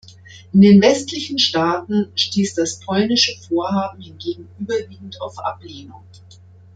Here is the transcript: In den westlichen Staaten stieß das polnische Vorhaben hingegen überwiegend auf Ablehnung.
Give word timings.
In 0.51 0.61
den 0.61 0.81
westlichen 0.81 1.37
Staaten 1.37 2.11
stieß 2.15 2.55
das 2.55 2.79
polnische 2.79 3.39
Vorhaben 3.47 4.01
hingegen 4.01 4.49
überwiegend 4.57 5.21
auf 5.21 5.37
Ablehnung. 5.37 6.01